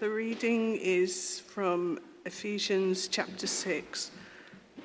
[0.00, 4.10] The reading is from Ephesians chapter 6,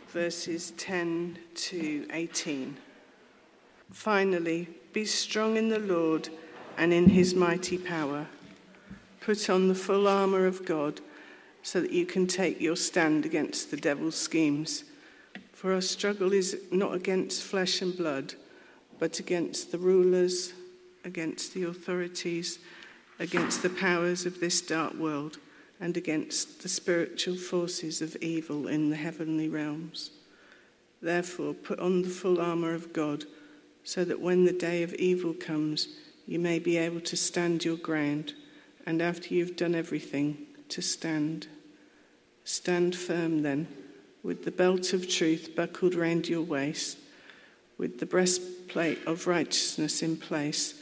[0.10, 2.76] verses 10 to 18.
[3.94, 6.28] Finally, be strong in the Lord
[6.78, 8.28] and in his mighty power.
[9.22, 11.00] Put on the full armour of God
[11.64, 14.84] so that you can take your stand against the devil's schemes.
[15.54, 18.34] For our struggle is not against flesh and blood,
[19.00, 20.52] but against the rulers,
[21.06, 22.60] against the authorities,
[23.20, 25.38] against the powers of this dark world,
[25.80, 30.12] and against the spiritual forces of evil in the heavenly realms.
[31.02, 33.26] Therefore, put on the full armour of God,
[33.84, 35.90] so that when the day of evil comes,
[36.26, 38.34] you may be able to stand your ground,
[38.86, 40.38] and after you've done everything,
[40.70, 41.48] to stand.
[42.44, 43.68] Stand firm then,
[44.24, 46.98] with the belt of truth buckled round your waist,
[47.78, 50.82] with the breastplate of righteousness in place,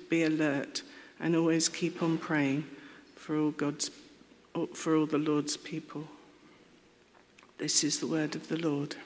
[0.11, 0.83] be alert
[1.21, 2.65] and always keep on praying
[3.15, 3.89] for all God's
[4.73, 6.05] for all the Lord's people.
[7.57, 8.97] This is the word of the Lord.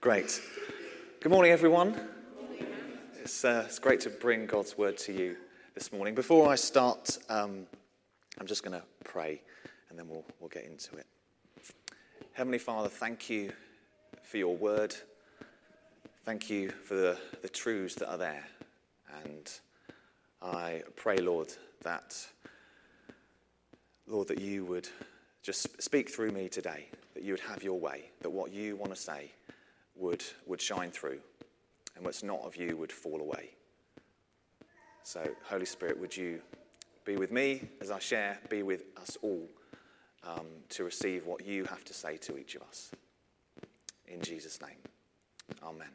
[0.00, 0.42] Great.
[1.20, 1.94] Good morning, everyone.
[3.22, 5.36] It's, uh, it's great to bring God's word to you
[5.74, 6.16] this morning.
[6.16, 7.66] Before I start, um,
[8.40, 9.40] I'm just going to pray
[9.90, 11.06] and then we'll, we'll get into it.
[12.32, 13.52] Heavenly Father, thank you
[14.24, 14.96] for your word.
[16.28, 18.44] Thank you for the, the truths that are there.
[19.24, 19.50] And
[20.42, 21.50] I pray, Lord,
[21.84, 22.14] that,
[24.06, 24.86] Lord, that you would
[25.42, 28.94] just speak through me today, that you would have your way, that what you want
[28.94, 29.32] to say
[29.96, 31.18] would, would shine through,
[31.96, 33.52] and what's not of you would fall away.
[35.04, 36.42] So, Holy Spirit, would you
[37.06, 39.48] be with me as I share, be with us all
[40.24, 42.90] um, to receive what you have to say to each of us.
[44.06, 44.76] In Jesus' name,
[45.62, 45.88] Amen.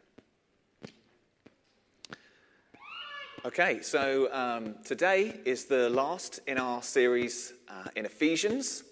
[3.45, 8.85] Okay, so um, today is the last in our series uh, in Ephesians.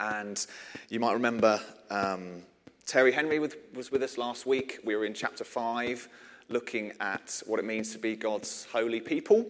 [0.00, 0.46] And
[0.88, 1.60] you might remember
[1.90, 2.40] um,
[2.86, 4.78] Terry Henry was with us last week.
[4.82, 6.08] We were in chapter 5,
[6.48, 9.44] looking at what it means to be God's holy people.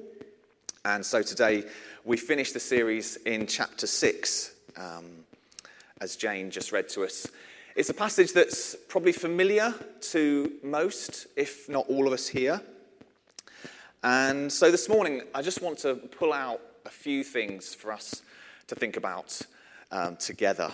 [0.84, 1.62] And so today
[2.04, 5.04] we finish the series in chapter 6, um,
[6.00, 7.28] as Jane just read to us.
[7.76, 9.72] It's a passage that's probably familiar
[10.10, 12.60] to most, if not all of us here.
[14.08, 18.22] And so this morning, I just want to pull out a few things for us
[18.68, 19.42] to think about
[19.90, 20.70] um, together.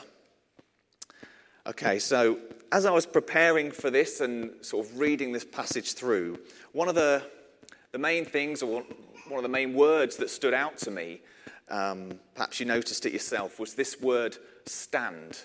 [1.66, 2.38] Okay, so
[2.72, 6.41] as I was preparing for this and sort of reading this passage through,
[6.72, 7.22] one of the,
[7.93, 8.84] the main things, or
[9.28, 11.22] one of the main words that stood out to me,
[11.70, 15.41] um, perhaps you noticed it yourself, was this word stand.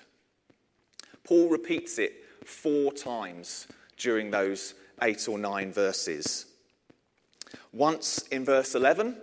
[1.23, 3.65] Paul repeats it four times
[3.95, 6.47] during those eight or nine verses.
[7.77, 9.15] Once in verse 11,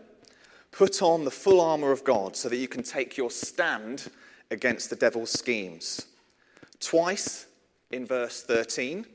[0.70, 4.08] put on the full armour of God so that you can take your stand
[4.52, 6.06] against the devil's schemes.
[6.78, 7.46] Twice
[7.90, 9.06] in verse 13,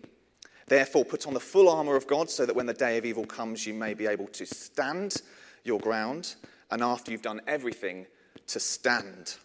[0.67, 3.25] therefore put on the full armour of God so that when the day of evil
[3.25, 5.21] comes, you may be able to stand
[5.63, 6.35] your ground,
[6.69, 8.07] and after you've done everything,
[8.47, 9.35] to stand.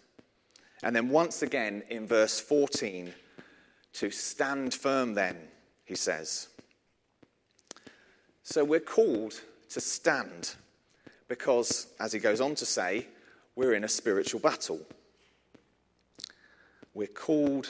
[0.83, 3.15] And then once again in verse 14,
[3.93, 5.37] to stand firm then,
[5.85, 6.49] he says.
[8.43, 9.41] So we're called
[9.71, 10.55] to stand
[11.29, 13.07] because, as he goes on to say,
[13.57, 14.81] we're in a spiritual battle.
[16.93, 17.69] We're called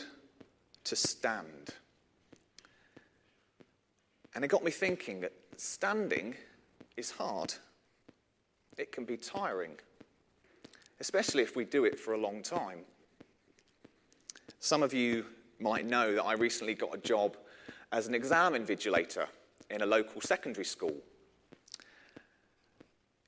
[0.84, 1.70] to stand.
[4.34, 6.34] And it got me thinking that standing
[6.96, 7.54] is hard.
[8.76, 9.76] It can be tiring,
[11.00, 12.80] especially if we do it for a long time.
[14.58, 15.26] Some of you
[15.60, 17.36] might know that I recently got a job
[17.92, 19.26] as an exam invigilator
[19.70, 20.94] in a local secondary school.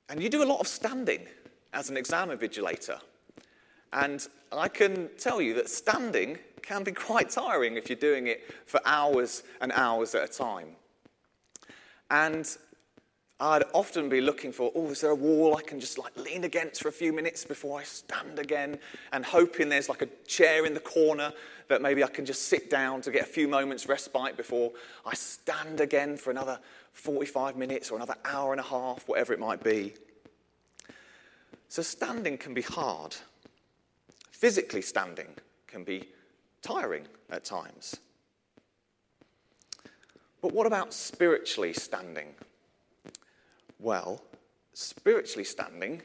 [0.09, 1.27] And you do a lot of standing
[1.73, 2.99] as an exam invigilator.
[3.93, 8.53] And I can tell you that standing can be quite tiring if you're doing it
[8.65, 10.69] for hours and hours at a time.
[12.09, 12.57] And
[13.39, 16.43] I'd often be looking for, oh, is there a wall I can just like lean
[16.43, 18.79] against for a few minutes before I stand again?
[19.13, 21.31] And hoping there's like a chair in the corner
[21.67, 24.71] that maybe I can just sit down to get a few moments respite before
[25.05, 26.59] I stand again for another
[26.93, 29.93] 45 minutes or another hour and a half, whatever it might be.
[31.69, 33.15] So, standing can be hard.
[34.31, 35.27] Physically standing
[35.67, 36.09] can be
[36.63, 37.97] tiring at times.
[40.41, 42.33] But what about spiritually standing?
[43.79, 44.23] Well,
[44.73, 46.01] spiritually standing,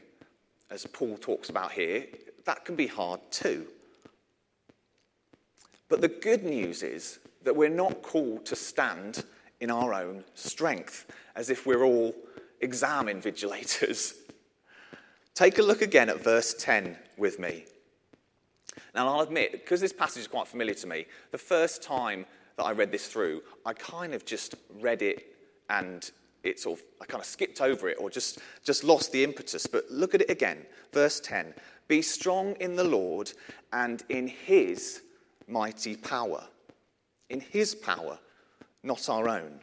[0.69, 2.05] as Paul talks about here,
[2.45, 3.67] that can be hard too.
[5.89, 9.25] But the good news is that we're not called to stand
[9.59, 11.05] in our own strength,
[11.35, 12.15] as if we're all
[12.61, 14.13] exam invigilators.
[15.35, 17.65] Take a look again at verse 10 with me.
[18.95, 22.25] Now, I'll admit, because this passage is quite familiar to me, the first time
[22.57, 25.35] that I read this through, I kind of just read it
[25.69, 26.09] and
[26.43, 29.65] it sort of, I kind of skipped over it or just, just lost the impetus.
[29.65, 30.65] But look at it again.
[30.91, 31.53] Verse 10
[31.87, 33.31] Be strong in the Lord
[33.71, 35.01] and in his
[35.47, 36.43] mighty power.
[37.29, 38.19] In his power,
[38.83, 39.59] not our own.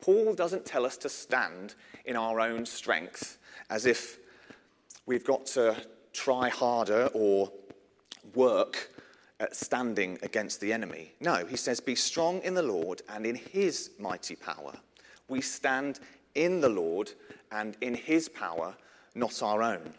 [0.00, 1.74] Paul doesn't tell us to stand
[2.06, 3.38] in our own strength
[3.70, 4.18] as if
[5.06, 5.76] we've got to
[6.12, 7.52] try harder or
[8.34, 8.90] work
[9.38, 11.12] at standing against the enemy.
[11.20, 14.72] No, he says, Be strong in the Lord and in his mighty power.
[15.32, 15.98] We stand
[16.34, 17.10] in the Lord
[17.50, 18.76] and in his power,
[19.14, 19.94] not our own.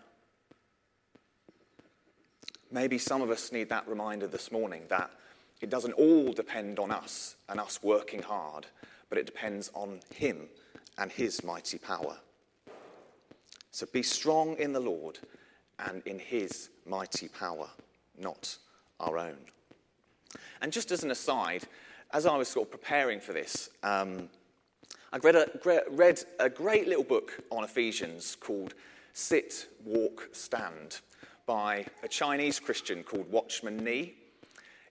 [2.70, 5.10] Maybe some of us need that reminder this morning that
[5.60, 8.68] it doesn't all depend on us and us working hard,
[9.10, 10.50] but it depends on him
[11.00, 12.16] and his mighty power.
[13.72, 15.18] So be strong in the Lord
[15.80, 17.70] and in his mighty power,
[18.20, 18.56] not
[19.00, 19.38] our own.
[20.62, 21.64] And just as an aside,
[22.12, 24.30] as I was sort of preparing for this, um,
[25.14, 25.48] I read a,
[25.92, 28.74] read a great little book on Ephesians called
[29.14, 31.02] Sit, Walk, Stand
[31.46, 34.16] by a Chinese Christian called Watchman Nee.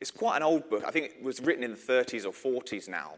[0.00, 0.84] It's quite an old book.
[0.86, 3.14] I think it was written in the 30s or 40s now.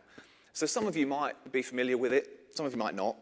[0.55, 3.17] So some of you might be familiar with it, some of you might not.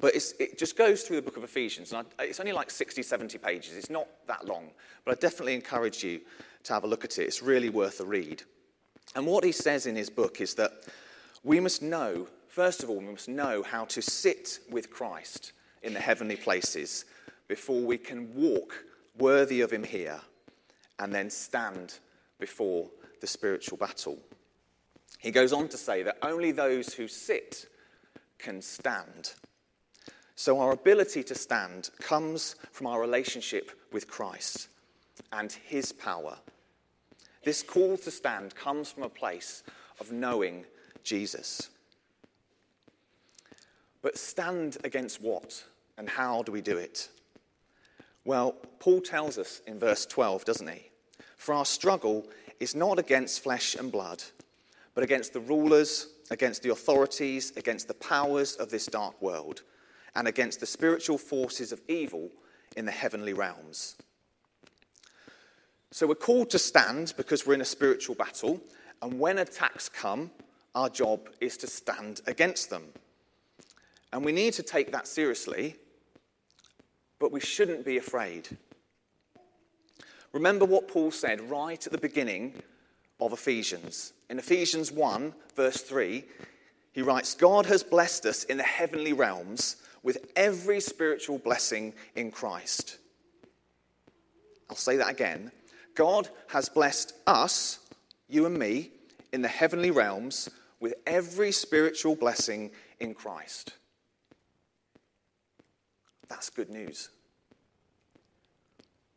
[0.00, 1.92] But it just goes through the book of Ephesians.
[1.92, 3.76] And I, it's only like 60, 70 pages.
[3.76, 4.70] It's not that long.
[5.04, 6.20] But I definitely encourage you
[6.62, 7.24] to have a look at it.
[7.24, 8.44] It's really worth a read.
[9.16, 10.84] And what he says in his book is that
[11.42, 15.52] we must know, first of all, we must know how to sit with Christ
[15.82, 17.06] in the heavenly places
[17.48, 18.84] before we can walk
[19.18, 20.20] worthy of him here
[20.98, 21.98] and then stand
[22.38, 22.90] before
[23.22, 24.18] the spiritual battle.
[25.18, 27.66] He goes on to say that only those who sit
[28.38, 29.32] can stand.
[30.34, 34.68] So, our ability to stand comes from our relationship with Christ
[35.32, 36.36] and his power.
[37.44, 39.62] This call to stand comes from a place
[40.00, 40.64] of knowing
[41.02, 41.70] Jesus.
[44.02, 45.64] But stand against what
[45.96, 47.08] and how do we do it?
[48.24, 50.90] Well, Paul tells us in verse 12, doesn't he?
[51.36, 52.26] For our struggle
[52.60, 54.22] is not against flesh and blood,
[54.94, 59.62] but against the rulers, against the authorities, against the powers of this dark world,
[60.14, 62.30] and against the spiritual forces of evil
[62.76, 63.96] in the heavenly realms.
[65.90, 68.60] So we're called to stand because we're in a spiritual battle,
[69.02, 70.30] and when attacks come,
[70.74, 72.84] our job is to stand against them.
[74.12, 75.76] And we need to take that seriously
[77.22, 78.48] but we shouldn't be afraid.
[80.32, 82.60] Remember what Paul said right at the beginning
[83.20, 84.12] of Ephesians.
[84.28, 86.24] In Ephesians 1, verse 3,
[86.90, 92.32] he writes God has blessed us in the heavenly realms with every spiritual blessing in
[92.32, 92.98] Christ.
[94.68, 95.52] I'll say that again.
[95.94, 97.78] God has blessed us,
[98.28, 98.90] you and me,
[99.32, 100.50] in the heavenly realms
[100.80, 103.74] with every spiritual blessing in Christ.
[106.32, 107.10] That's good news.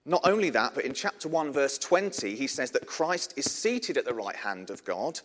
[0.05, 3.97] Not only that, but in chapter 1, verse 20, he says that Christ is seated
[3.97, 5.21] at the right hand of God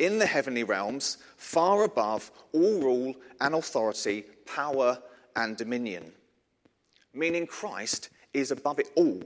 [0.00, 4.98] in the heavenly realms, far above all rule and authority, power
[5.36, 6.10] and dominion.
[7.14, 9.22] Meaning Christ is above it all.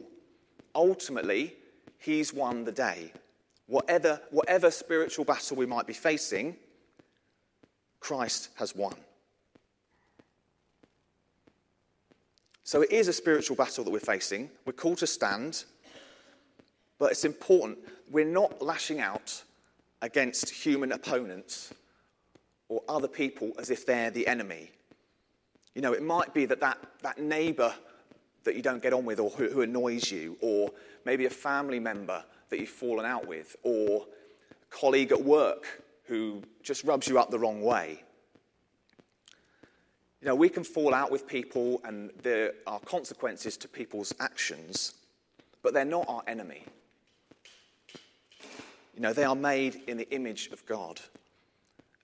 [0.75, 1.55] Ultimately,
[1.97, 3.11] he's won the day.
[3.69, 6.57] Whatever, whatever spiritual battle we might be facing,
[8.01, 8.97] Christ has won.
[12.65, 14.51] So it is a spiritual battle that we're facing.
[14.65, 15.65] We're called to stand,
[16.99, 17.79] but it's important.
[18.11, 19.43] We're not lashing out
[20.01, 21.73] against human opponents
[22.69, 24.71] or other people as if they're the enemy.
[25.75, 27.75] You know, it might be that that, that neighbour
[28.45, 30.71] that you don't get on with or who, who annoys you, or
[31.05, 34.07] maybe a family member that you've fallen out with, or
[34.51, 38.03] a colleague at work who just rubs you up the wrong way.
[40.23, 44.95] You know, we can fall out with people and there are consequences to people's actions,
[45.65, 46.63] but they're not our enemy.
[48.95, 51.01] You know, they are made in the image of God.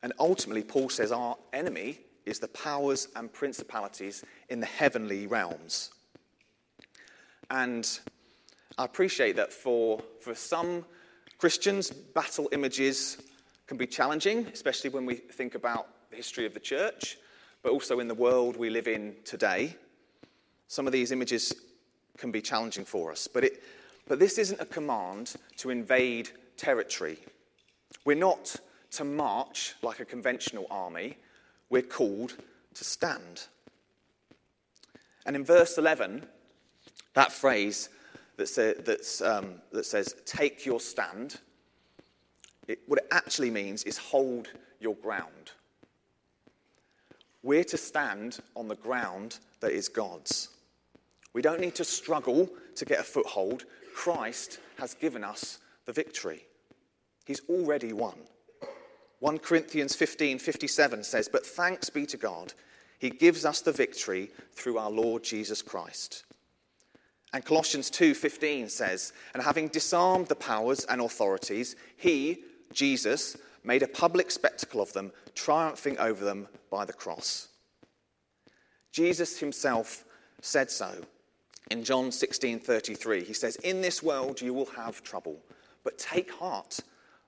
[0.02, 5.92] And ultimately, Paul says our enemy is the powers and principalities in the heavenly realms.
[7.50, 7.88] And
[8.78, 10.84] I appreciate that for, for some
[11.38, 13.18] Christians, battle images
[13.68, 17.16] can be challenging, especially when we think about the history of the church,
[17.62, 19.76] but also in the world we live in today.
[20.68, 21.54] Some of these images
[22.16, 23.28] can be challenging for us.
[23.28, 23.62] But, it,
[24.06, 27.18] but this isn't a command to invade territory.
[28.04, 28.56] We're not
[28.92, 31.16] to march like a conventional army,
[31.70, 32.36] we're called
[32.74, 33.46] to stand.
[35.26, 36.26] And in verse 11,
[37.14, 37.90] that phrase
[38.36, 38.74] that, say,
[39.24, 41.38] um, that says, take your stand,
[42.66, 44.48] it, what it actually means is hold
[44.80, 45.52] your ground.
[47.42, 50.48] We're to stand on the ground that is God's.
[51.32, 53.64] We don't need to struggle to get a foothold.
[53.94, 56.44] Christ has given us the victory.
[57.26, 58.14] He's already won.
[59.20, 62.54] 1 Corinthians 15 57 says, But thanks be to God,
[62.98, 66.24] He gives us the victory through our Lord Jesus Christ.
[67.32, 73.88] And Colossians 2:15 says, "And having disarmed the powers and authorities, he, Jesus, made a
[73.88, 77.48] public spectacle of them, triumphing over them by the cross."
[78.92, 80.04] Jesus himself
[80.40, 81.04] said so.
[81.70, 85.44] In John 16:33, he says, "In this world you will have trouble,
[85.84, 86.80] but take heart,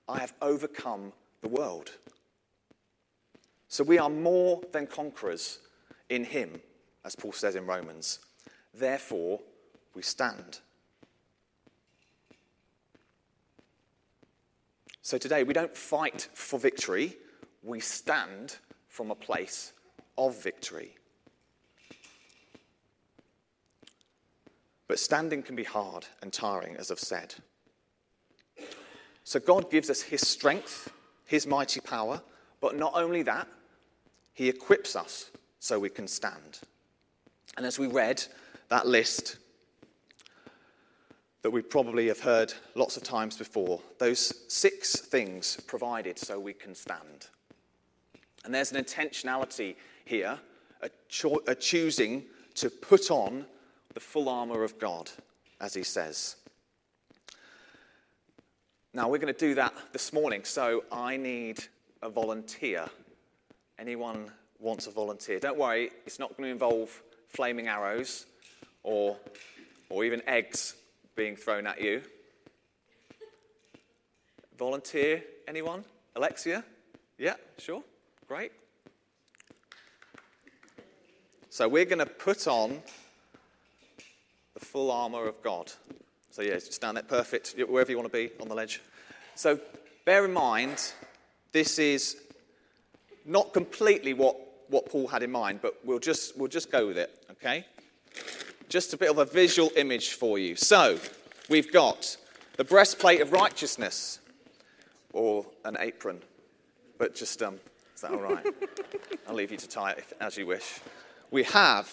[0.09, 1.93] I have overcome the world."
[3.69, 5.59] So we are more than conquerors
[6.09, 6.63] in him,
[7.05, 8.19] as Paul says in Romans.
[8.73, 9.43] Therefore,
[9.95, 10.61] we stand.
[15.03, 17.17] So today, we don't fight for victory,
[17.63, 18.57] we stand
[18.89, 19.73] from a place
[20.19, 20.97] of victory.
[24.89, 27.35] But standing can be hard and tiring, as I've said.
[29.25, 30.93] So God gives us His strength,
[31.27, 32.21] His mighty power,
[32.61, 33.47] but not only that,
[34.35, 35.31] He equips us
[35.61, 36.61] so we can stand.
[37.57, 38.23] And as we read
[38.69, 39.37] that list
[41.43, 43.81] that we probably have heard lots of times before.
[43.99, 47.29] Those six things provided so we can stand.
[48.45, 50.39] And there's an intentionality here,
[50.83, 53.47] a, cho- a choosing to put on
[53.95, 55.11] the full armour of God,
[55.61, 56.37] as he says.
[58.93, 61.63] Now, we're going to do that this morning, so I need
[62.03, 62.87] a volunteer.
[63.79, 65.39] Anyone wants a volunteer?
[65.39, 68.27] Don't worry, it's not going to involve flaming arrows
[68.83, 69.17] or,
[69.89, 70.75] or even eggs
[71.17, 72.03] being thrown at you.
[74.59, 75.85] Volunteer, anyone?
[76.17, 76.65] Alexia?
[77.19, 77.83] Yeah, sure.
[78.29, 78.53] Great.
[81.49, 82.81] So we're going to put on
[84.55, 85.73] the full armor of God.
[86.31, 88.81] So, yeah, stand there, perfect, wherever you want to be on the ledge.
[89.35, 89.59] So,
[90.05, 90.93] bear in mind,
[91.53, 92.17] this is
[93.25, 94.37] not completely what,
[94.69, 97.67] what Paul had in mind, but we'll just, we'll just go with it, okay?
[98.71, 100.57] Just a bit of a visual image for you.
[100.57, 100.99] So,
[101.51, 102.17] we've got
[102.57, 104.21] the breastplate of righteousness,
[105.13, 106.23] or an apron,
[106.97, 107.57] but just, um,
[107.95, 108.47] is that all right?
[109.29, 110.81] I'll leave you to tie it as you wish.
[111.31, 111.93] We have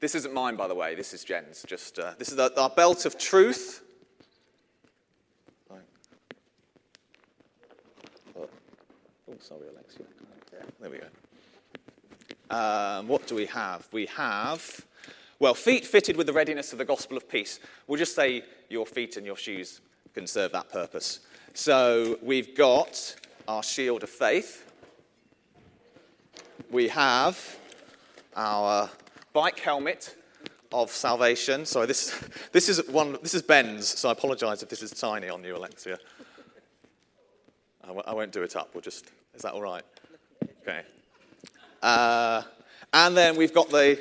[0.00, 0.94] This isn't mine, by the way.
[0.94, 1.62] This is Jen's.
[1.66, 3.82] Just uh, this is our, our belt of truth.
[8.34, 8.48] Oh,
[9.38, 10.06] sorry, Alexia.
[10.80, 11.06] There we go.
[12.50, 13.86] Um, what do we have?
[13.92, 14.84] We have,
[15.38, 17.60] well, feet fitted with the readiness of the gospel of peace.
[17.86, 19.80] We'll just say your feet and your shoes
[20.14, 21.20] can serve that purpose.
[21.54, 23.14] So we've got
[23.46, 24.70] our shield of faith.
[26.70, 27.56] We have
[28.36, 28.90] our
[29.32, 30.16] bike helmet
[30.72, 31.64] of salvation.
[31.66, 32.20] Sorry, this,
[32.52, 35.56] this, is, one, this is Ben's, so I apologize if this is tiny on you,
[35.56, 35.98] Alexia.
[37.82, 38.70] I w- I won't do it up.
[38.74, 39.82] We'll just, is that all right?
[40.62, 40.82] Okay.
[41.82, 42.42] Uh,
[42.92, 43.98] and then we've got the,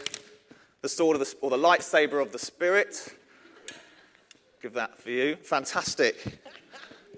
[0.81, 3.15] the sword of the, or the lightsaber of the Spirit.
[4.61, 5.35] Give that for you.
[5.37, 6.39] Fantastic.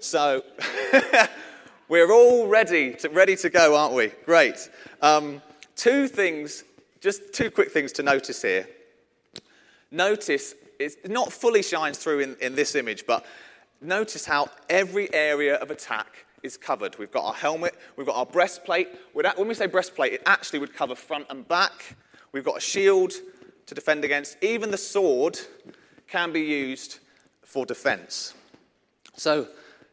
[0.00, 0.44] So,
[1.88, 4.08] we're all ready to, ready to go, aren't we?
[4.24, 4.70] Great.
[5.00, 5.42] Um,
[5.76, 6.64] two things,
[7.00, 8.68] just two quick things to notice here.
[9.90, 13.26] Notice, it not fully shines through in, in this image, but
[13.80, 16.98] notice how every area of attack is covered.
[16.98, 18.88] We've got our helmet, we've got our breastplate.
[19.12, 21.96] When we say breastplate, it actually would cover front and back.
[22.32, 23.12] We've got a shield
[23.66, 24.36] to defend against.
[24.42, 25.38] Even the sword
[26.08, 26.98] can be used
[27.42, 28.34] for defense.
[29.16, 29.48] So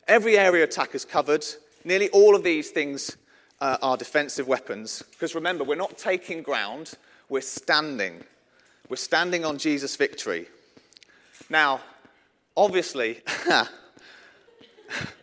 [0.07, 1.45] every area attack is covered.
[1.83, 3.17] Nearly all of these things
[3.61, 5.03] uh, are defensive weapons.
[5.11, 6.93] Because remember, we're not taking ground,
[7.29, 8.23] we're standing.
[8.89, 10.47] We're standing on Jesus' victory.
[11.49, 11.81] Now,
[12.57, 13.21] obviously,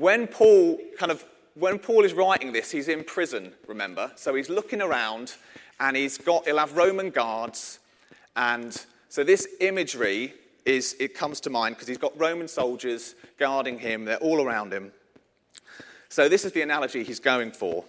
[0.00, 4.10] when Paul kind of when Paul is writing this, he's in prison, remember?
[4.16, 5.34] So he's looking around
[5.78, 7.80] and he's got, he'll have Roman guards.
[8.36, 10.32] And so this imagery
[10.64, 14.72] is, it comes to mind because he's got Roman soldiers guarding him, they're all around
[14.72, 14.92] him.
[16.08, 17.84] So this is the analogy he's going for.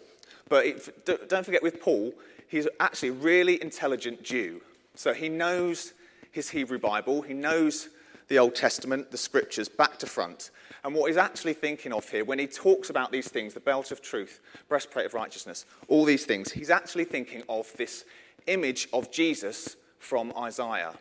[0.49, 2.13] But it, don't forget with Paul,
[2.49, 4.61] he's actually a really intelligent Jew.
[4.95, 5.93] So he knows
[6.31, 7.89] his Hebrew Bible, he knows
[8.31, 10.51] the Old Testament, the scriptures, back to front.
[10.85, 13.91] And what he's actually thinking of here, when he talks about these things, the belt
[13.91, 18.05] of truth, breastplate of righteousness, all these things, he's actually thinking of this
[18.47, 20.93] image of Jesus from Isaiah.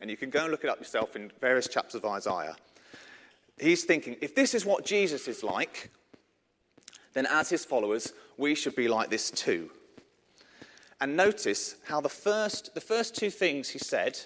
[0.00, 2.54] And you can go and look it up yourself in various chapters of Isaiah.
[3.58, 5.90] He's thinking, if this is what Jesus is like,
[7.14, 9.68] then as his followers, we should be like this too.
[11.00, 14.20] And notice how the first, the first two things he said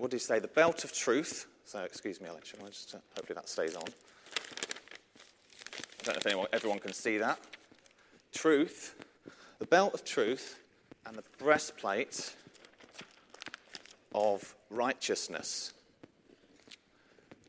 [0.00, 0.38] what did he say?
[0.38, 1.46] The belt of truth.
[1.66, 3.84] So, excuse me, Alex, just, uh, hopefully that stays on.
[6.00, 7.38] I don't know if anyone, everyone can see that.
[8.32, 8.94] Truth,
[9.58, 10.58] the belt of truth,
[11.04, 12.34] and the breastplate
[14.14, 15.74] of righteousness.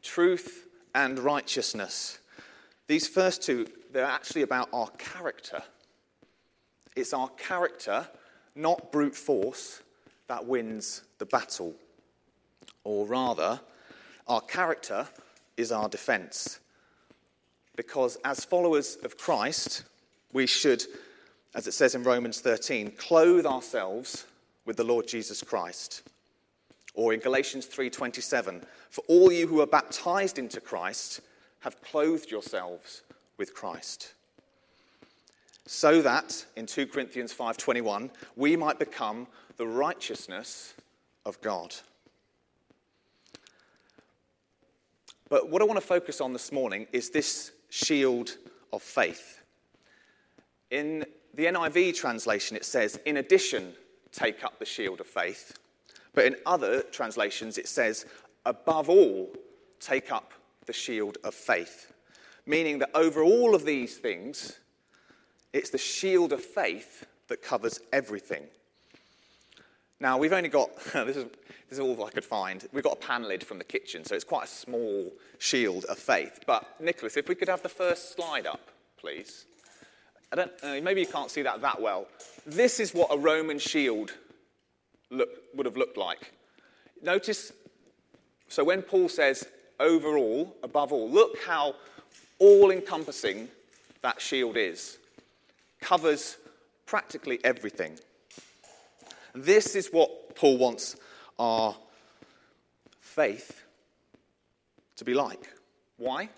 [0.03, 2.19] Truth and righteousness.
[2.87, 5.63] These first two, they're actually about our character.
[6.97, 8.05] It's our character,
[8.55, 9.81] not brute force,
[10.27, 11.75] that wins the battle.
[12.83, 13.59] Or rather,
[14.27, 15.07] our character
[15.57, 16.59] is our defense.
[17.75, 19.83] Because as followers of Christ,
[20.33, 20.83] we should,
[21.55, 24.25] as it says in Romans 13, clothe ourselves
[24.65, 26.03] with the Lord Jesus Christ.
[26.93, 31.21] Or in Galatians 3:27, for all you who are baptized into Christ
[31.59, 33.03] have clothed yourselves
[33.37, 34.13] with Christ.
[35.65, 40.73] So that in 2 Corinthians 5:21, we might become the righteousness
[41.25, 41.75] of God.
[45.31, 48.35] But what I want to focus on this morning is this shield
[48.73, 49.41] of faith.
[50.71, 53.71] In the NIV translation, it says, in addition,
[54.11, 55.57] take up the shield of faith.
[56.13, 58.05] But in other translations, it says,
[58.45, 59.33] above all,
[59.79, 60.33] take up
[60.65, 61.93] the shield of faith.
[62.45, 64.59] Meaning that over all of these things,
[65.53, 68.43] it's the shield of faith that covers everything.
[70.01, 71.25] Now, we've only got, this is,
[71.69, 72.67] this is all I could find.
[72.73, 75.99] We've got a pan lid from the kitchen, so it's quite a small shield of
[75.99, 76.39] faith.
[76.47, 79.45] But, Nicholas, if we could have the first slide up, please.
[80.33, 82.07] I don't, uh, maybe you can't see that that well.
[82.47, 84.11] This is what a Roman shield
[85.11, 86.33] look, would have looked like.
[87.03, 87.53] Notice,
[88.47, 89.45] so when Paul says
[89.79, 91.75] overall, above all, look how
[92.39, 93.49] all encompassing
[94.01, 94.97] that shield is.
[95.79, 96.37] Covers
[96.87, 97.99] practically everything.
[99.33, 100.95] This is what Paul wants
[101.39, 101.75] our
[102.99, 103.63] faith
[104.97, 105.49] to be like.
[105.97, 106.29] Why?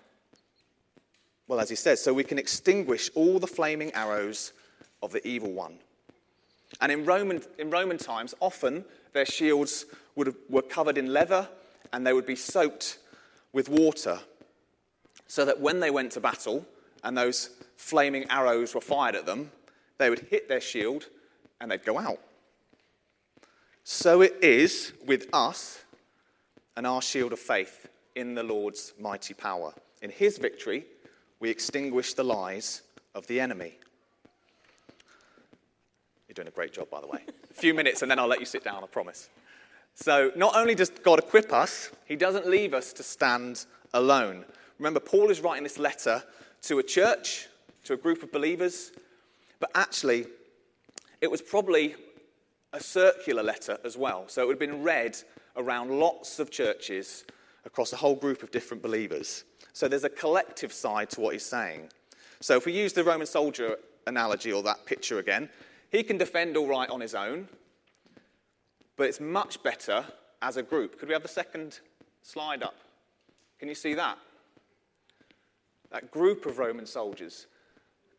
[1.46, 4.52] Well, as he says, so we can extinguish all the flaming arrows
[5.02, 5.78] of the evil one.
[6.80, 11.48] And in Roman, in Roman times, often their shields would were covered in leather
[11.92, 12.98] and they would be soaked
[13.52, 14.18] with water
[15.26, 16.66] so that when they went to battle
[17.02, 19.50] and those flaming arrows were fired at them,
[19.98, 21.06] they would hit their shield
[21.60, 22.18] and they'd go out.
[23.86, 25.84] So it is with us
[26.74, 29.74] and our shield of faith in the Lord's mighty power.
[30.00, 30.86] In his victory,
[31.38, 32.80] we extinguish the lies
[33.14, 33.74] of the enemy.
[36.26, 37.24] You're doing a great job, by the way.
[37.50, 39.28] a few minutes and then I'll let you sit down, I promise.
[39.94, 44.46] So, not only does God equip us, he doesn't leave us to stand alone.
[44.78, 46.22] Remember, Paul is writing this letter
[46.62, 47.48] to a church,
[47.84, 48.92] to a group of believers,
[49.60, 50.24] but actually,
[51.20, 51.94] it was probably
[52.74, 54.24] a circular letter as well.
[54.26, 55.16] So it would have been read
[55.56, 57.24] around lots of churches
[57.64, 59.44] across a whole group of different believers.
[59.72, 61.88] So there's a collective side to what he's saying.
[62.40, 65.48] So if we use the Roman soldier analogy or that picture again,
[65.90, 67.48] he can defend all right on his own,
[68.96, 70.04] but it's much better
[70.42, 70.98] as a group.
[70.98, 71.78] Could we have the second
[72.22, 72.74] slide up?
[73.60, 74.18] Can you see that?
[75.90, 77.46] That group of Roman soldiers.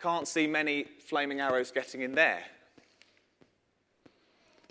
[0.02, 2.42] Can't see many flaming arrows getting in there.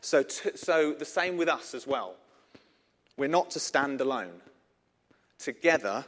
[0.05, 2.17] So, so the same with us as well.
[3.17, 4.43] We're not to stand alone.
[5.39, 6.05] Together,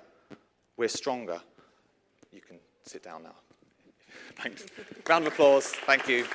[0.76, 1.40] we're stronger.
[2.30, 3.36] You can sit down now.
[4.42, 4.66] Thanks.
[5.08, 5.68] Round of applause.
[5.68, 6.26] Thank you.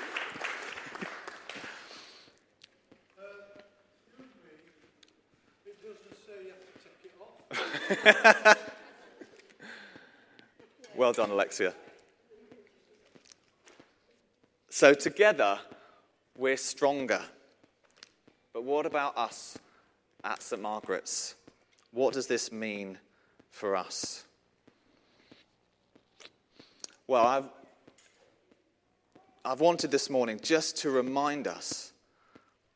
[10.95, 11.75] well done, Alexia.
[14.71, 15.59] So, together,
[16.35, 17.21] we're stronger.
[18.53, 19.57] But what about us
[20.23, 20.61] at St.
[20.61, 21.35] Margaret's?
[21.91, 22.97] What does this mean
[23.49, 24.25] for us?
[27.07, 27.49] Well, I've,
[29.43, 31.93] I've wanted this morning just to remind us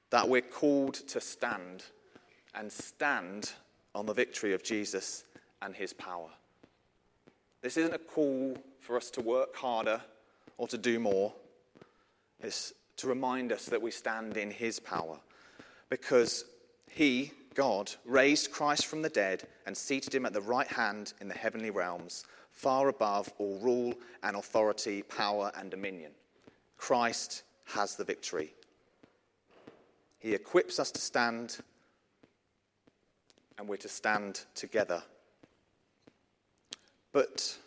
[0.09, 1.83] that we're called to stand
[2.53, 3.51] and stand
[3.93, 5.25] on the victory of Jesus
[5.61, 6.29] and his power.
[7.61, 10.01] This isn't a call for us to work harder
[10.57, 11.33] or to do more.
[12.41, 15.19] It's to remind us that we stand in his power
[15.89, 16.45] because
[16.89, 21.27] he, God, raised Christ from the dead and seated him at the right hand in
[21.27, 23.93] the heavenly realms, far above all rule
[24.23, 26.11] and authority, power and dominion.
[26.77, 28.53] Christ has the victory.
[30.19, 31.57] He equips us to stand,
[33.57, 35.03] and we're to stand together.
[37.11, 37.57] But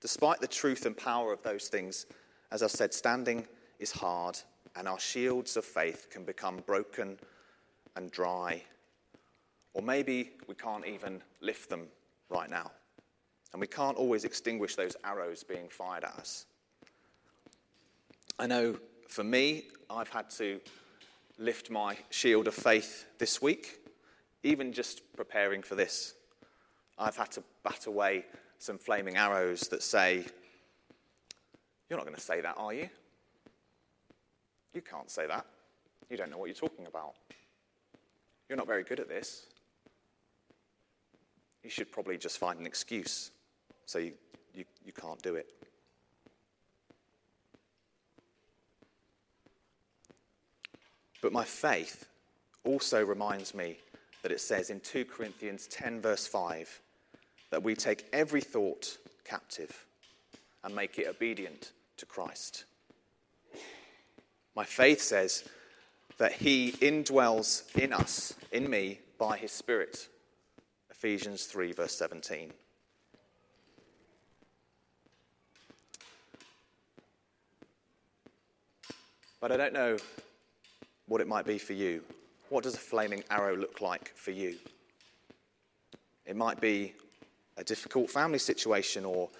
[0.00, 2.06] despite the truth and power of those things,
[2.52, 3.46] as I've said, standing
[3.78, 4.38] is hard,
[4.76, 7.18] and our shields of faith can become broken
[7.96, 8.62] and dry.
[9.74, 11.86] Or maybe we can't even lift them
[12.28, 12.70] right now.
[13.52, 16.46] And we can't always extinguish those arrows being fired at us.
[18.38, 18.78] I know
[19.08, 20.60] for me, I've had to
[21.38, 23.80] lift my shield of faith this week,
[24.44, 26.14] even just preparing for this.
[26.96, 28.26] I've had to bat away
[28.58, 30.24] some flaming arrows that say,
[31.88, 32.88] You're not going to say that, are you?
[34.74, 35.46] You can't say that.
[36.08, 37.14] You don't know what you're talking about.
[38.48, 39.46] You're not very good at this.
[41.62, 43.30] You should probably just find an excuse
[43.86, 44.12] so you,
[44.54, 45.48] you, you can't do it.
[51.22, 52.06] But my faith
[52.64, 53.78] also reminds me
[54.22, 56.80] that it says in 2 Corinthians 10, verse 5,
[57.50, 59.86] that we take every thought captive
[60.64, 62.64] and make it obedient to Christ.
[64.54, 65.44] My faith says
[66.18, 70.08] that He indwells in us, in me, by His Spirit.
[70.90, 72.52] Ephesians 3, verse 17.
[79.40, 79.96] But I don't know
[81.06, 82.02] what it might be for you.
[82.50, 84.56] What does a flaming arrow look like for you?
[86.26, 86.92] It might be
[87.56, 89.30] a difficult family situation or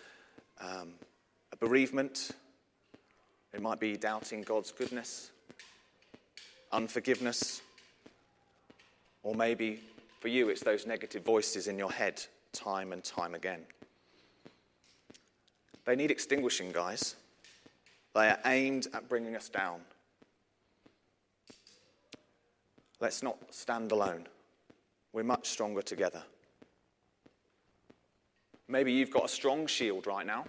[0.60, 0.92] um,
[1.52, 2.30] a bereavement.
[3.52, 5.30] It might be doubting God's goodness,
[6.72, 7.62] unforgiveness,
[9.22, 9.80] or maybe
[10.20, 13.60] for you it's those negative voices in your head time and time again.
[15.84, 17.16] They need extinguishing, guys.
[18.14, 19.80] They are aimed at bringing us down.
[23.00, 24.26] Let's not stand alone.
[25.12, 26.22] We're much stronger together.
[28.68, 30.44] Maybe you've got a strong shield right now,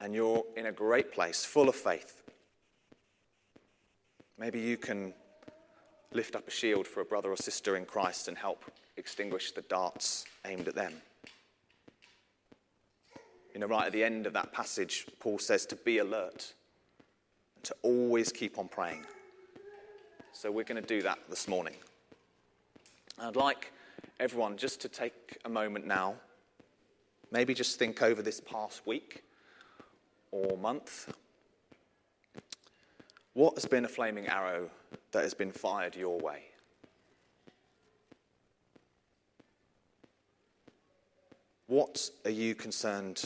[0.00, 2.22] and you're in a great place, full of faith.
[4.38, 5.12] Maybe you can
[6.12, 8.64] lift up a shield for a brother or sister in Christ and help
[8.96, 10.94] extinguish the darts aimed at them.
[13.52, 16.54] You know, right at the end of that passage, Paul says to be alert
[17.56, 19.04] and to always keep on praying.
[20.32, 21.74] So we're going to do that this morning.
[23.18, 23.72] I'd like
[24.20, 26.14] everyone just to take a moment now,
[27.32, 29.24] maybe just think over this past week
[30.30, 31.12] or month.
[33.34, 34.70] What has been a flaming arrow
[35.12, 36.42] that has been fired your way?
[41.68, 43.24] What are you concerned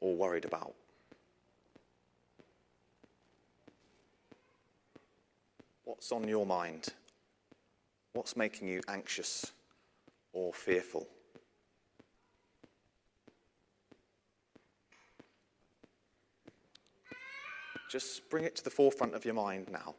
[0.00, 0.74] or worried about?
[5.84, 6.88] What's on your mind?
[8.12, 9.52] What's making you anxious
[10.32, 11.08] or fearful?
[17.94, 19.94] Just bring it to the forefront of your mind now.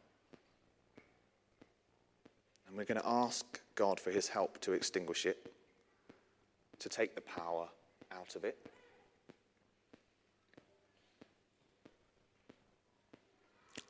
[2.68, 5.50] And we're going to ask God for his help to extinguish it,
[6.78, 7.66] to take the power
[8.12, 8.58] out of it.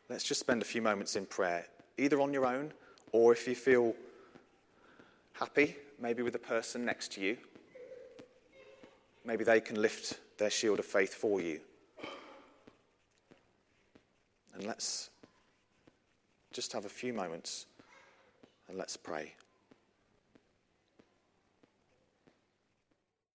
[0.08, 1.66] Let's just spend a few moments in prayer,
[1.98, 2.72] either on your own
[3.10, 3.92] or if you feel
[5.32, 7.36] happy, maybe with the person next to you.
[9.24, 11.58] Maybe they can lift their shield of faith for you.
[14.56, 15.10] And let's
[16.50, 17.66] just have a few moments
[18.68, 19.34] and let's pray.